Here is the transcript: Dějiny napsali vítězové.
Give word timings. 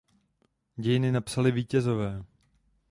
Dějiny 0.75 1.11
napsali 1.11 1.51
vítězové. 1.51 2.23